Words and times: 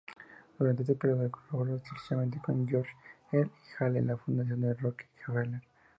Durante 0.57 0.81
este 0.81 0.95
periodo 0.95 1.29
colaboro 1.29 1.75
estrechamente 1.75 2.41
con 2.43 2.67
George 2.67 2.89
E. 3.31 3.47
Hale 3.77 3.99
y 3.99 4.03
la 4.05 4.17
Fundación 4.17 4.75
Rockefeller. 4.79 5.61